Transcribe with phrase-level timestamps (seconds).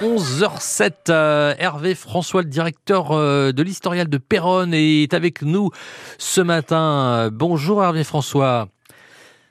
[0.00, 0.92] 11h07.
[1.10, 5.70] Euh, Hervé François, le directeur euh, de l'historial de Péronne, est avec nous
[6.18, 7.30] ce matin.
[7.32, 8.73] Bonjour Hervé François.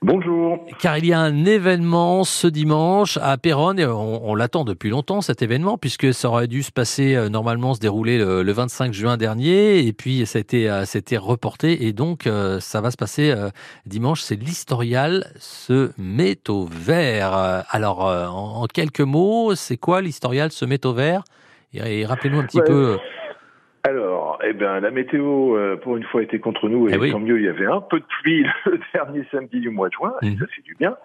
[0.04, 0.60] Bonjour.
[0.82, 5.22] Car il y a un événement ce dimanche à Péronne et on, l'attend depuis longtemps
[5.22, 9.16] cet événement puisque ça aurait dû se passer euh, normalement se dérouler le, 25 juin
[9.16, 10.84] dernier et puis ça a été, euh,
[11.20, 13.34] reporté et donc euh, ça va se passer
[13.86, 14.20] dimanche.
[14.20, 17.64] C'est l'historial se met au vert.
[17.70, 21.24] Alors en, quelques mots, c'est quoi l'historial se met au vert?
[21.74, 22.98] Et, rappelez-nous un petit peu.
[23.86, 27.20] Alors, eh ben, la météo, euh, pour une fois, était contre nous, et eh tant
[27.20, 30.14] mieux, il y avait un peu de pluie le dernier samedi du mois de juin,
[30.22, 30.38] et mhm.
[30.38, 30.96] ça fait du bien.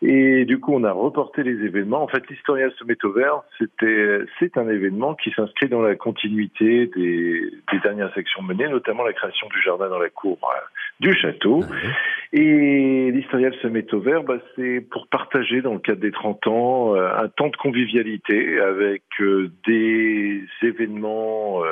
[0.00, 2.02] Et du coup, on a reporté les événements.
[2.02, 5.96] En fait, l'historien se met au vert, c'était, c'est un événement qui s'inscrit dans la
[5.96, 10.60] continuité des, des, dernières sections menées, notamment la création du jardin dans la cour euh,
[11.00, 11.60] du château.
[12.32, 16.46] Et l'historial se met au vert, bah, c'est pour partager, dans le cadre des 30
[16.46, 19.02] ans, euh, un temps de convivialité avec
[19.66, 21.62] des événements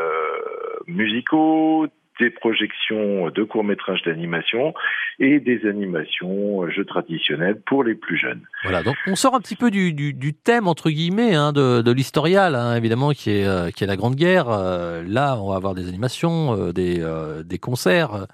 [0.92, 1.88] musicaux,
[2.20, 4.74] des projections de courts-métrages d'animation
[5.18, 8.42] et des animations euh, jeux traditionnels pour les plus jeunes.
[8.62, 11.92] Voilà, donc on sort un petit peu du, du, thème, entre guillemets, hein, de, de
[11.92, 14.48] l'historial, hein, évidemment, qui est, euh, qui est la Grande Guerre.
[14.48, 17.04] Euh, là, on va avoir des animations, des,
[17.44, 18.26] des concerts.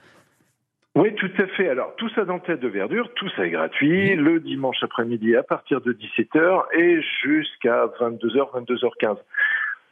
[0.95, 1.69] Oui, tout à fait.
[1.69, 5.45] Alors, tout ça dans Tête de Verdure, tout ça est gratuit, le dimanche après-midi à
[5.45, 9.17] partir de 17h et jusqu'à 22h, 22h15.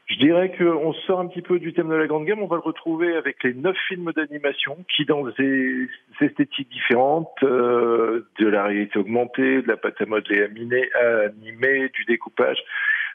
[0.07, 2.57] Je dirais qu'on sort un petit peu du thème de la Grande Gamme, on va
[2.57, 5.89] le retrouver avec les neuf films d'animation qui, dans des
[6.21, 12.59] esthétiques différentes, euh, de la réalité augmentée, de la pâte à modeler animée, du découpage,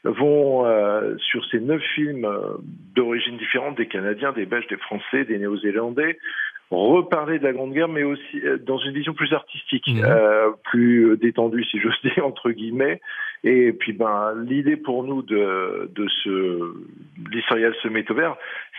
[0.04, 2.58] vont euh, sur ces neuf films euh,
[2.94, 6.18] d'origine différente, des Canadiens, des Belges, des Français, des Néo-Zélandais,
[6.72, 10.04] reparler de la Grande Guerre, mais aussi euh, dans une vision plus artistique, mmh.
[10.04, 13.00] euh, plus détendue, si j'ose dire, entre guillemets.
[13.44, 16.74] Et puis, ben, l'idée pour nous de, de ce
[17.30, 18.36] l'historial se met au vert,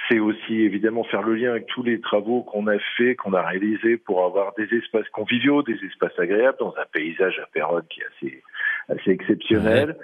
[0.08, 3.42] c'est aussi évidemment faire le lien avec tous les travaux qu'on a fait, qu'on a
[3.42, 8.02] réalisés pour avoir des espaces conviviaux, des espaces agréables dans un paysage à Péronne qui
[8.02, 8.44] est assez,
[8.90, 9.98] assez exceptionnel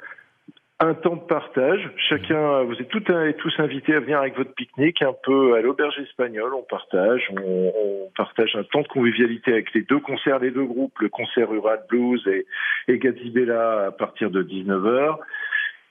[0.82, 1.90] un temps de partage.
[2.08, 5.62] Chacun, vous êtes toutes et tous invités à venir avec votre pique-nique, un peu à
[5.62, 6.54] l'auberge espagnole.
[6.54, 10.64] On partage, on, on, partage un temps de convivialité avec les deux concerts, les deux
[10.64, 12.46] groupes, le concert Rural Blues et,
[12.88, 15.18] et Gazibella à partir de 19h.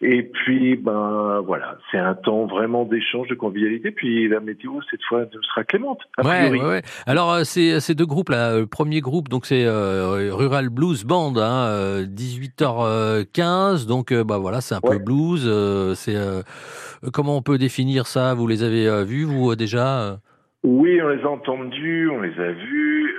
[0.01, 3.91] Et puis, ben voilà, c'est un temps vraiment d'échange, de convivialité.
[3.91, 5.99] Puis la météo cette fois sera clémente.
[6.23, 9.65] ouais, ouais, ouais, Alors euh, ces, ces deux groupes là, le premier groupe donc c'est
[9.65, 12.85] euh, Rural Blues Band, hein, 18h15.
[12.85, 15.51] Euh, donc bah voilà, c'est un peu blues.
[15.97, 16.17] c'est
[17.13, 18.35] comment on peut définir ça?
[18.35, 20.19] Vous les avez vus vous déjà
[20.63, 23.17] Oui, on les a entendus, on les a vus.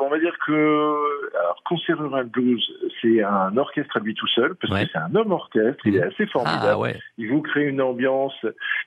[0.00, 2.62] On va dire que alors, Concert Rural Blues,
[3.00, 6.02] c'est un orchestre à lui tout seul, parce que c'est un homme orchestre, il est
[6.02, 6.92] assez formidable.
[6.94, 8.34] Ah, il vous crée une ambiance.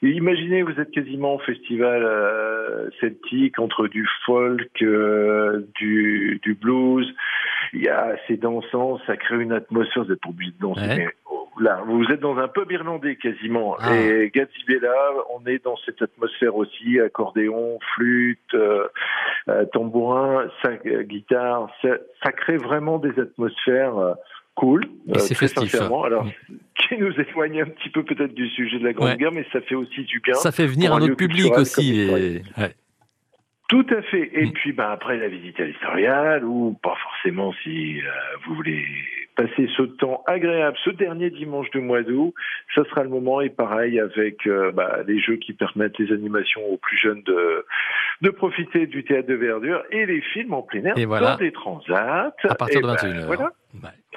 [0.02, 6.54] Et imaginez, vous êtes quasiment au festival euh, celtique, entre du folk, euh, du, du
[6.54, 7.08] blues.
[7.74, 11.08] Il y a assez dansant, ça crée une atmosphère, vous êtes obligé de danser,
[11.62, 13.78] là, vous êtes dans un pub irlandais quasiment.
[13.80, 13.96] Ah.
[13.96, 14.96] Et Gatsbella,
[15.34, 18.88] on est dans cette atmosphère aussi, accordéon, flûte, euh,
[19.48, 20.48] euh tambourin,
[21.04, 21.70] guitare.
[21.82, 21.90] Ça,
[22.24, 24.14] ça, crée vraiment des atmosphères euh,
[24.56, 25.70] cool, euh, très festif.
[25.70, 26.04] sincèrement.
[26.04, 26.26] Alors,
[26.76, 29.62] qui nous éloigne un petit peu peut-être du sujet de la Grande Guerre, mais ça
[29.62, 30.34] fait aussi du bien.
[30.34, 32.02] Ça fait venir un, autre public aussi.
[32.02, 32.42] Et...
[32.58, 32.76] Ouais.
[33.70, 34.30] Tout à fait.
[34.34, 34.52] Et mm.
[34.54, 38.02] puis, ben, après la visite à l'historial, ou pas forcément si
[38.46, 38.84] vous voulez
[39.42, 42.34] passer ce temps agréable ce dernier dimanche du mois d'août.
[42.76, 46.62] Ça sera le moment et pareil avec euh, bah, les jeux qui permettent les animations
[46.70, 47.66] aux plus jeunes de,
[48.22, 51.52] de profiter du théâtre de verdure et les films en plein air et dans des
[51.52, 52.34] transats.
[52.44, 53.02] À partir de 21h.
[53.02, 53.52] Ben, voilà.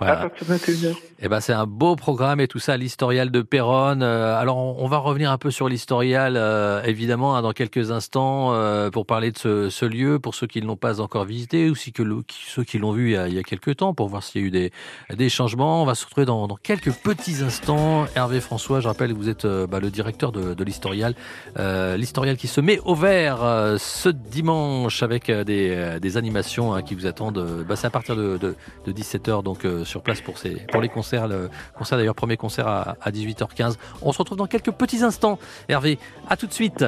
[0.00, 0.90] À partir de 21h.
[0.90, 4.02] Et eh ben, c'est un beau programme et tout ça, l'historial de Péronne.
[4.02, 8.52] Euh, alors, on, va revenir un peu sur l'historial, euh, évidemment, hein, dans quelques instants,
[8.90, 11.74] pour parler de ce, ce, lieu, pour ceux qui ne l'ont pas encore visité, ou
[11.74, 14.08] si que ceux qui l'ont vu il y, a, il y a quelques temps, pour
[14.08, 14.72] voir s'il y a eu des,
[15.14, 15.82] des changements.
[15.82, 18.06] On va se retrouver dans, quelques petits instants.
[18.16, 21.14] Hervé François, je rappelle que vous êtes euh, bah, le directeur de, de l'Historial.
[21.58, 26.82] Euh, L'Historial qui se met au vert euh, ce dimanche avec des, des animations hein,
[26.82, 27.64] qui vous attendent.
[27.68, 31.28] Bah, C'est à partir de, de, 17h donc sur place pour, ces, pour les concerts.
[31.28, 33.76] Le concert d'ailleurs, premier concert à, à 18h15.
[34.02, 35.38] On se retrouve dans quelques petits instants.
[35.68, 35.98] Hervé,
[36.28, 36.82] à tout de suite.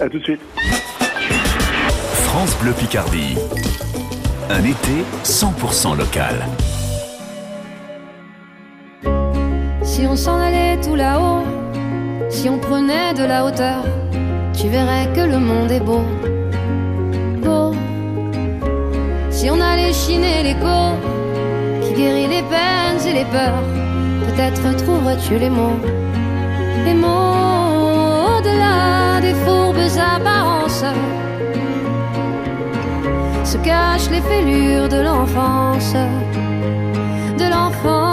[0.00, 0.40] À tout de suite.
[2.24, 3.36] France Bleu Picardie.
[4.50, 6.46] Un été 100% local.
[9.82, 11.44] Si on s'en allait tout là-haut,
[12.30, 13.84] si on prenait de la hauteur,
[14.54, 16.02] tu verrais que le monde est beau,
[17.42, 17.74] beau.
[19.30, 20.96] Si on allait chiner l'écho
[21.92, 23.62] qui guérit les peines et les peurs,
[24.26, 25.78] peut-être trouverais-tu les mots.
[26.86, 26.94] Et
[28.36, 30.84] au-delà des fourbes apparences.
[33.44, 35.94] Se cachent les fêlures de l'enfance,
[37.38, 38.11] de l'enfance.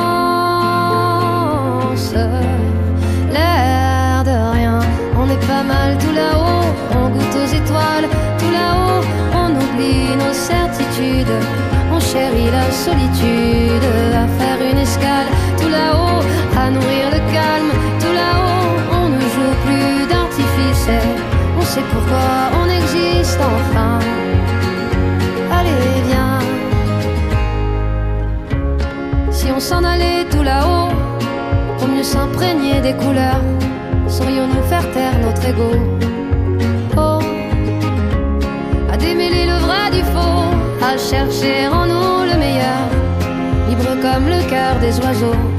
[12.09, 13.83] On chérit la solitude,
[14.13, 15.27] à faire une escale.
[15.59, 16.23] Tout là-haut,
[16.57, 17.71] à nourrir le calme.
[17.99, 20.89] Tout là-haut, on ne joue plus d'artifice,
[21.57, 23.99] on sait pourquoi on existe enfin.
[25.51, 26.39] Allez, viens.
[29.31, 30.89] Si on s'en allait tout là-haut,
[31.77, 33.43] pour mieux s'imprégner des couleurs,
[34.07, 35.71] saurions-nous faire taire notre ego?
[36.97, 37.19] Oh,
[38.91, 39.88] à démêler le vrai
[40.89, 42.89] à chercher en nous le meilleur,
[43.69, 45.58] libre comme le cœur des oiseaux.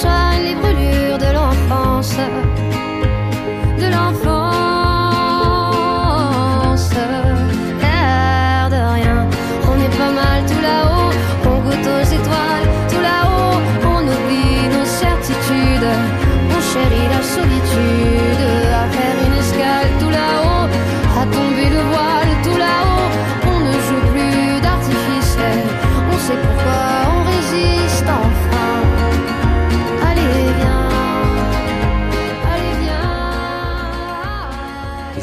[0.00, 2.16] soignent les brûlures de l'enfance,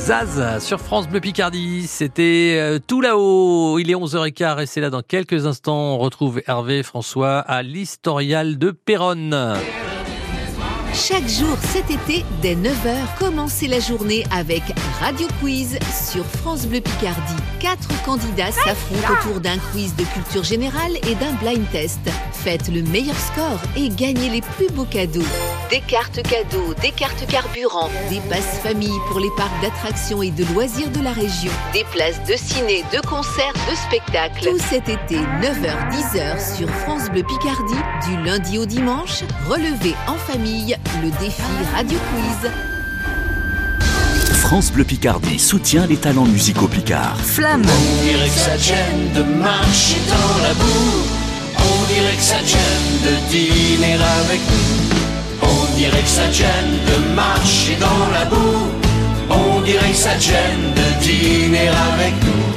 [0.08, 3.78] Zaz sur France Bleu Picardie, c'était euh, tout là-haut.
[3.78, 5.96] Il est 11h15 et c'est là dans quelques instants.
[5.96, 9.58] On retrouve Hervé François à l'Historial de Péronne.
[10.98, 14.64] Chaque jour cet été, dès 9h, commencez la journée avec
[15.00, 15.78] Radio Quiz
[16.12, 17.36] sur France Bleu Picardie.
[17.60, 22.00] Quatre candidats s'affrontent autour d'un quiz de culture générale et d'un blind test.
[22.32, 25.26] Faites le meilleur score et gagnez les plus beaux cadeaux.
[25.70, 30.46] Des cartes cadeaux, des cartes carburant, des passes famille pour les parcs d'attractions et de
[30.54, 34.50] loisirs de la région, des places de ciné, de concerts, de spectacles.
[34.50, 40.76] Tout cet été, 9h-10h sur France Bleu Picardie, du lundi au dimanche, relevez en famille
[41.02, 41.42] le défi
[41.76, 42.52] Radio Quiz.
[44.42, 47.18] France Bleu Picardie soutient les talents musicaux picards.
[47.18, 51.04] Flamme On dirait que ça gêne de marcher dans la boue.
[51.58, 54.88] On dirait que ça gêne de dîner avec nous.
[55.44, 58.68] On dirait que ça gêne de marcher dans la boue.
[59.30, 62.48] On dirait que ça gêne de dîner avec nous.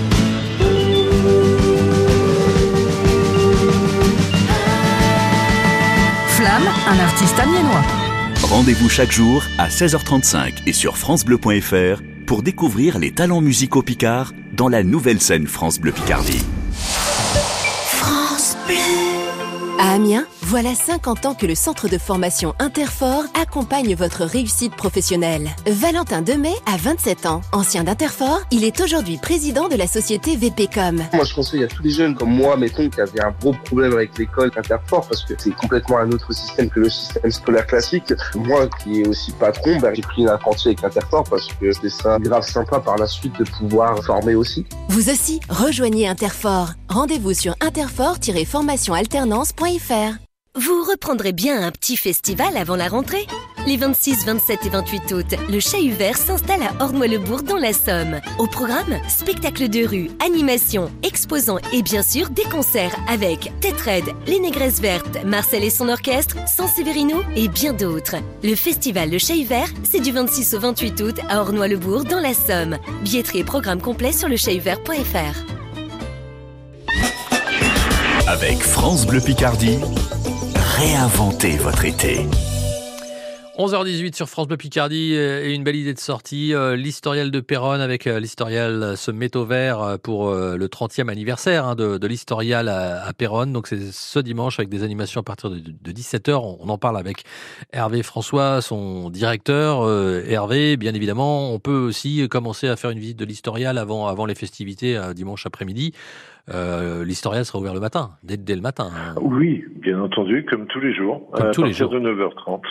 [6.28, 8.09] Flamme, un artiste amiénois.
[8.50, 14.68] Rendez-vous chaque jour à 16h35 et sur francebleu.fr pour découvrir les talents musicaux picards dans
[14.68, 16.42] la nouvelle scène France Bleu Picardie.
[19.78, 25.48] À Amiens, voilà 50 ans que le centre de formation Interfort accompagne votre réussite professionnelle.
[25.64, 27.42] Valentin Demey a 27 ans.
[27.52, 31.04] Ancien d'Interfort, il est aujourd'hui président de la société VPcom.
[31.12, 33.92] Moi, je conseille à tous les jeunes comme moi, mettons, qui avaient un gros problème
[33.92, 38.12] avec l'école Interfort, parce que c'est complètement un autre système que le système scolaire classique.
[38.34, 41.90] Moi, qui est aussi patron, ben, j'ai pris un apprenti avec Interfort parce que c'est
[41.90, 44.66] ça grave sympa par la suite de pouvoir former aussi.
[44.88, 46.70] Vous aussi, rejoignez Interfort.
[46.88, 50.18] Rendez-vous sur interfort-formationalternance.fr.
[50.56, 53.24] Vous reprendrez bien un petit festival avant la rentrée
[53.68, 58.20] Les 26, 27 et 28 août, le Chat Vert s'installe à Ornois-le-Bourg dans la Somme.
[58.36, 63.76] Au programme, spectacle de rue, animation, exposants et bien sûr des concerts avec Tête
[64.26, 68.16] Les Négresses Vertes, Marcel et son orchestre, San Severino et bien d'autres.
[68.42, 72.34] Le festival Le Chat Vert, c'est du 26 au 28 août à Ornois-le-Bourg dans la
[72.34, 72.76] Somme.
[73.04, 75.60] Billetterie et programme complet sur lechatvert.fr.
[78.26, 79.78] Avec France Bleu Picardie,
[80.80, 82.26] réinventez votre été.
[83.58, 87.40] 11h18 sur France Bleu Picardie euh, et une belle idée de sortie, euh, l'historial de
[87.40, 92.70] Péronne avec euh, l'historial se met au vert pour le 30e anniversaire hein, de, l'historial
[92.70, 93.52] à, Péronne.
[93.52, 96.56] Donc c'est ce dimanche avec des animations à partir de, 17h.
[96.60, 97.24] On en parle avec
[97.74, 99.86] Hervé François, son directeur.
[100.26, 104.24] Hervé, bien évidemment, on peut aussi commencer à faire une visite de l'historial avant, avant
[104.24, 105.92] les festivités dimanche après-midi.
[106.48, 108.90] Euh, l'historial sera ouvert le matin, dès, le matin.
[109.20, 111.30] Oui, bien entendu, comme tous les jours.
[111.32, 111.90] Comme à tous les jours.
[111.90, 112.62] de 9h30.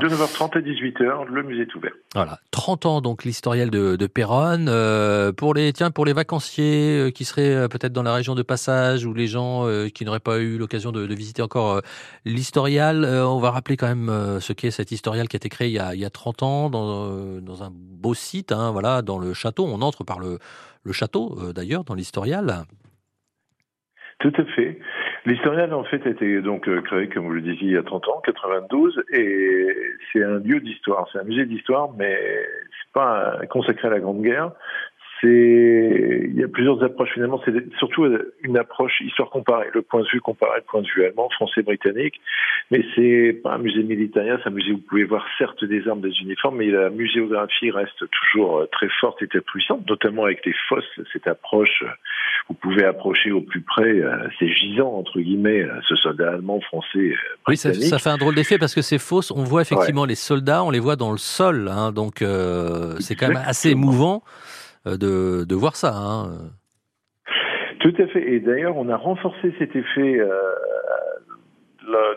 [0.00, 1.92] De 9h30 à 18h, le musée est ouvert.
[2.14, 4.68] Voilà, 30 ans donc l'historial de, de Péronne.
[4.68, 8.42] Euh, pour les tiens, pour les vacanciers euh, qui seraient peut-être dans la région de
[8.42, 11.80] passage ou les gens qui n'auraient pas eu l'occasion de, visiter encore
[12.24, 15.74] l'historial, on va rappeler quand même ce qu'est cet historial qui a été créé il
[15.74, 19.18] y a, il y a 30 ans dans, dans un beau site, hein, voilà, dans
[19.18, 19.66] le château.
[19.66, 20.38] On entre par le,
[20.84, 22.64] le château d'ailleurs dans l'historial.
[24.20, 24.80] Tout à fait.
[25.26, 27.84] L'historial, en fait, a été donc euh, créé, comme vous le disiez, il y a
[27.84, 29.68] 30 ans, 92, et
[30.12, 34.22] c'est un lieu d'histoire, c'est un musée d'histoire, mais c'est pas consacré à la Grande
[34.22, 34.50] Guerre,
[35.20, 37.40] c'est il y a plusieurs approches finalement.
[37.44, 38.06] C'est surtout
[38.42, 39.68] une approche histoire comparée.
[39.72, 42.20] Le point de vue comparé le point de vue allemand français britannique.
[42.70, 45.88] Mais c'est pas un musée militaire c'est un musée où vous pouvez voir certes des
[45.88, 50.24] armes des uniformes mais la muséographie reste toujours euh, très forte et très puissante notamment
[50.24, 50.84] avec les fosses.
[51.12, 51.82] Cette approche
[52.48, 56.60] vous pouvez approcher au plus près euh, ces gisants entre guillemets euh, ce soldat allemand
[56.60, 57.14] français
[57.46, 60.14] oui ça, ça, fait un drôle d'effet parce que ces fosses on voit effectivement les
[60.14, 62.22] soldats on les voit dans le sol hein, donc
[63.00, 64.22] c'est quand même assez émouvant.
[64.26, 65.92] euh, de, de voir ça.
[65.94, 66.50] Hein.
[67.80, 68.32] Tout à fait.
[68.32, 70.32] Et d'ailleurs, on a renforcé cet effet euh,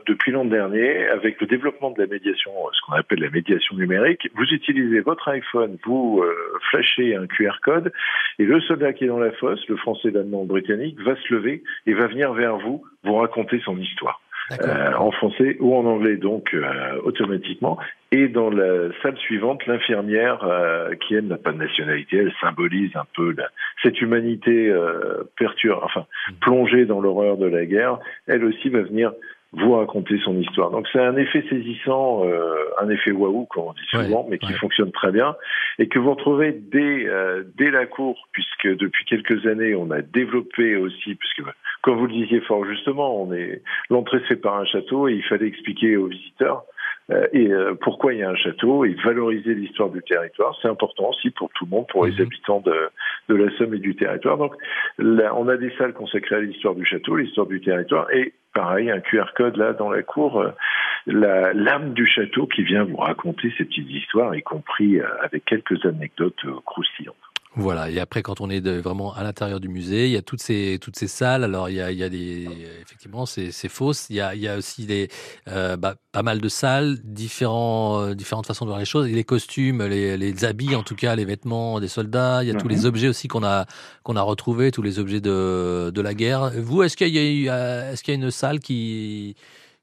[0.08, 4.30] depuis l'an dernier avec le développement de la médiation, ce qu'on appelle la médiation numérique.
[4.36, 6.34] Vous utilisez votre iPhone, vous euh,
[6.70, 7.92] flashez un QR code
[8.40, 11.34] et le soldat qui est dans la fosse, le français, l'allemand, le britannique, va se
[11.34, 14.22] lever et va venir vers vous vous raconter son histoire.
[14.60, 17.78] Euh, en français ou en anglais, donc euh, automatiquement.
[18.12, 22.92] Et dans la salle suivante, l'infirmière, euh, qui aime n'a pas de nationalité, elle symbolise
[22.96, 23.34] un peu
[23.82, 24.74] cette humanité
[25.38, 26.34] perturbée, enfin mm.
[26.42, 28.00] plongée dans l'horreur de la guerre.
[28.28, 29.14] Elle aussi va venir
[29.54, 30.72] vous raconter son histoire.
[30.72, 34.54] Donc c'est un effet saisissant, euh, un effet waouh comme on dit souvent, mais qui
[34.54, 35.36] fonctionne très bien
[35.78, 40.02] et que vous retrouvez dès euh, dès la cour, puisque depuis quelques années on a
[40.02, 41.44] développé aussi, puisque
[41.82, 45.14] comme vous le disiez fort justement, on est l'entrée se fait par un château et
[45.16, 46.64] il fallait expliquer aux visiteurs
[47.12, 50.58] euh, et euh, pourquoi il y a un château et valoriser l'histoire du territoire.
[50.62, 52.22] C'est important aussi pour tout le monde, pour les mhm.
[52.22, 52.90] habitants de,
[53.28, 54.38] de la Somme et du territoire.
[54.38, 54.54] Donc
[54.98, 58.92] là, on a des salles consacrées à l'histoire du château, l'histoire du territoire et pareil,
[58.92, 60.52] un QR code là dans la cour, euh,
[61.06, 65.86] la l'âme du château qui vient vous raconter ces petites histoires, y compris avec quelques
[65.86, 67.31] anecdotes croustillantes.
[67.58, 70.42] Voilà, et après quand on est vraiment à l'intérieur du musée, il y a toutes
[70.42, 71.44] ces toutes ces salles.
[71.44, 72.48] Alors il y a, il y a des
[72.82, 74.08] effectivement c'est c'est fausse.
[74.10, 75.10] Il y a il y a aussi des
[75.50, 79.06] euh, bah, pas mal de salles, différents euh, différentes façons de voir les choses.
[79.06, 82.42] les costumes, les, les habits en tout cas, les vêtements des soldats.
[82.42, 82.86] Il y a tous les mhm.
[82.86, 83.66] objets aussi qu'on a
[84.04, 86.52] qu'on a retrouvés, tous les objets de de la guerre.
[86.58, 89.36] Vous, est-ce qu'il y a euh, est-ce qu'il y a une salle qui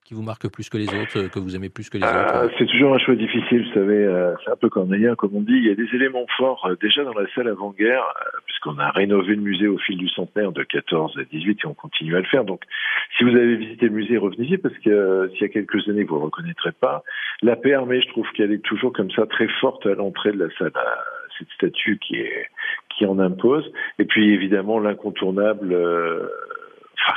[0.08, 2.46] qui vous marque plus que les autres, euh, que vous aimez plus que les euh,
[2.46, 5.42] autres C'est toujours un choix difficile, vous savez, euh, c'est un peu cornélien comme on
[5.42, 5.52] dit.
[5.52, 8.02] Il y a des éléments forts déjà dans la salle avant-guerre,
[8.46, 11.74] puisqu'on a rénové le musée au fil du centenaire de 14 à 18 et on
[11.74, 12.44] continue à le faire.
[12.44, 12.62] Donc,
[13.18, 16.16] si vous avez visité le musée, revenez-y, parce que s'il y a quelques années, vous
[16.16, 17.02] ne reconnaîtrez pas.
[17.42, 20.42] La paix armée, je trouve qu'elle est toujours comme ça, très forte à l'entrée de
[20.42, 20.72] la salle
[21.38, 22.46] cette statue qui est
[22.96, 25.72] qui en impose et puis évidemment l'incontournable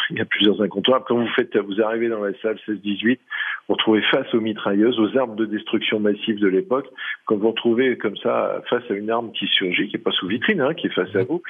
[0.09, 1.05] il y a plusieurs incontournables.
[1.07, 3.19] Quand vous faites, vous arrivez dans la salle 16-18,
[3.67, 6.87] vous retrouvez face aux mitrailleuses, aux armes de destruction massive de l'époque.
[7.25, 10.27] Quand vous retrouvez comme ça face à une arme qui surgit, qui est pas sous
[10.27, 11.41] vitrine, hein, qui est face à vous,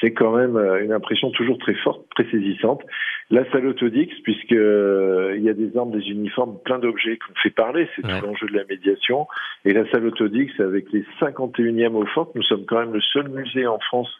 [0.00, 2.82] c'est quand même euh, une impression toujours très forte, très saisissante.
[3.30, 7.34] La salle autodix, puisque euh, il y a des armes, des uniformes, plein d'objets qu'on
[7.42, 9.26] fait parler, c'est tout l'enjeu de la médiation.
[9.64, 13.28] Et la salle autodix, avec les 51e au fort, nous sommes quand même le seul
[13.28, 14.10] musée en France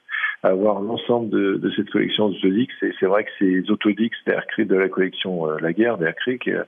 [0.43, 2.69] avoir l'ensemble de, de, cette collection Autodix.
[2.83, 6.63] Et c'est vrai que ces Autodix, les de la collection euh, La Guerre, euh,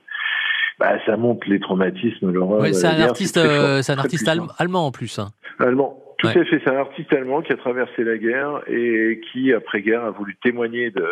[0.79, 2.61] bah, ça montre les traumatismes, l'horreur.
[2.61, 5.19] Oui, c'est un, artiste, euh, c'est un artiste allemand en plus.
[5.19, 5.29] Hein.
[5.59, 6.03] Allemand.
[6.19, 10.03] Tout à fait, c'est un artiste allemand qui a traversé la guerre et qui, après-guerre,
[10.03, 11.05] a voulu témoigner de,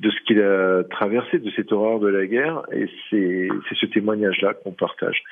[0.00, 3.48] de ce qu'il a traversé, de cette horreur de la guerre, et c'est
[3.80, 5.22] ce témoignage-là qu'on partage.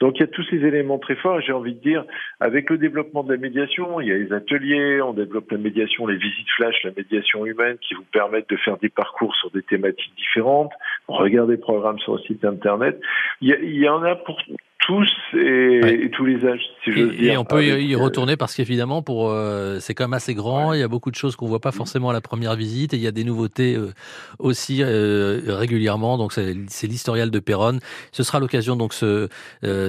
[0.00, 1.40] Donc il y a tous ces éléments très forts.
[1.40, 2.04] J'ai envie de dire,
[2.40, 6.06] avec le développement de la médiation, il y a les ateliers, on développe la médiation,
[6.06, 9.62] les visites flash, la médiation humaine qui vous permettent de faire des parcours sur des
[9.62, 10.72] thématiques différentes.
[11.08, 13.00] Regardez des programmes sur le site internet.
[13.40, 14.40] Il y, il y en a pour
[14.88, 17.32] tous et, tous les âges, si je veux dire.
[17.32, 20.72] Et on peut y euh, retourner parce qu'évidemment, pour euh, c'est quand même assez grand.
[20.72, 22.96] Il y a beaucoup de choses qu'on voit pas forcément à la première visite et
[22.96, 23.92] il y a des nouveautés euh,
[24.38, 26.16] aussi régulièrement.
[26.16, 27.80] Donc c'est l'historial de Péronne.
[28.12, 29.28] Ce sera l'occasion donc ce,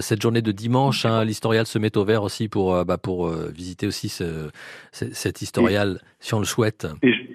[0.01, 1.05] cette journée de dimanche.
[1.05, 4.49] Hein, l'historial se met au vert aussi pour bah, pour visiter aussi ce,
[4.91, 6.87] cet historial si on le souhaite.
[7.01, 7.28] Et je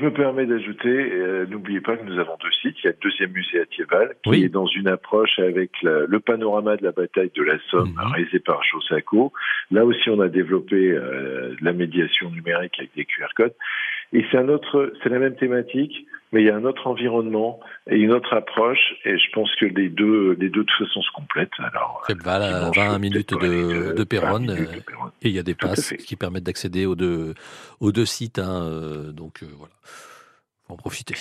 [0.00, 2.76] me permets d'ajouter, euh, n'oubliez pas que nous avons deux sites.
[2.82, 6.18] Il y a le deuxième musée à Thiéval, qui est dans une approche avec le
[6.18, 8.12] panorama de la bataille de la Somme, mhm.
[8.12, 9.32] réalisé par Josako.
[9.70, 13.54] Là aussi, on a développé euh, la médiation numérique avec des QR codes.
[14.12, 17.60] Et c'est un autre, c'est la même thématique, mais il y a un autre environnement
[17.90, 18.94] et une autre approche.
[19.04, 21.50] Et je pense que les deux, les deux de toute façon se complètent.
[21.58, 24.50] Alors, c'est 20, 20 minutes de, de, Péronne,
[25.22, 27.34] et il y a des passes qui permettent d'accéder aux deux,
[27.80, 28.38] aux deux sites.
[28.38, 29.74] Hein, euh, donc euh, voilà,
[30.66, 31.14] faut en profiter.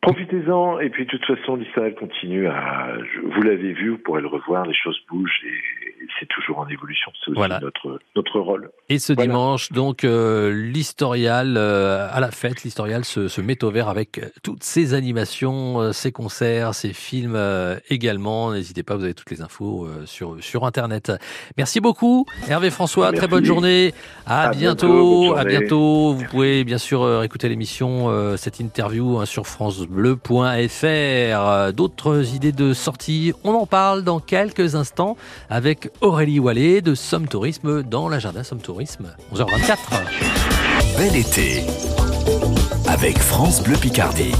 [0.00, 2.96] Profitez-en, et puis de toute façon, l'histoire continue à.
[3.34, 7.10] Vous l'avez vu, vous pourrez le revoir, les choses bougent et c'est toujours en évolution.
[7.24, 8.70] C'est aussi notre, notre rôle.
[8.88, 13.70] Et ce dimanche, donc, euh, l'historial euh, à la fête, l'historial se, se, met au
[13.70, 17.38] vert avec toutes ses animations, ses concerts, ses films
[17.90, 18.52] également.
[18.52, 21.12] N'hésitez pas, vous avez toutes les infos sur, sur Internet.
[21.56, 23.12] Merci beaucoup, Hervé François.
[23.12, 23.92] Très bonne journée.
[24.26, 25.34] À, bientôt.
[25.36, 26.14] à bientôt.
[26.14, 29.46] Vous pouvez bien sûr écouter l'émission, cette interview hein, sur
[29.88, 31.72] francebleu.fr.
[31.72, 35.16] D'autres idées de sortie, on en parle dans quelques instants
[35.50, 39.76] avec Aurélie Wallet de Somme Tourisme dans l'agenda Somme Tourisme, 11h24.
[40.96, 41.64] Bel été
[42.86, 44.32] avec France Bleu Picardie.